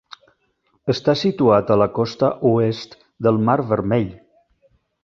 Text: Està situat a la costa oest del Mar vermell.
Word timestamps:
Està 0.93 1.15
situat 1.23 1.69
a 1.75 1.79
la 1.83 1.89
costa 1.99 2.33
oest 2.53 2.99
del 3.29 3.41
Mar 3.51 3.61
vermell. 3.75 4.15